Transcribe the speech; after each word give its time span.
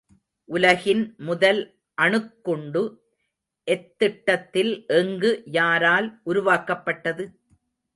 உலகின் 0.49 1.15
முதல் 1.19 1.59
அணுக்குண்டு 1.97 2.83
எத்திட்டத்தில் 3.67 4.73
எங்கு 4.97 5.31
யாரால் 5.51 6.09
உருவாக்கப்பட்டது? 6.23 7.25